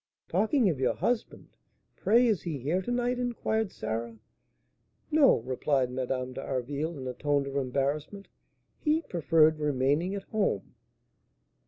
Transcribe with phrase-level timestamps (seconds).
[0.27, 1.49] "Talking of your husband,
[1.95, 4.17] pray is he here to night?" inquired Sarah.
[5.11, 8.27] "No," replied Madame d'Harville, in a tone of embarrassment;
[8.79, 10.73] "he preferred remaining at home."